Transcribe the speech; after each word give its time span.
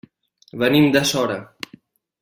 Venim 0.63 0.89
de 0.97 1.05
Sora. 1.11 1.39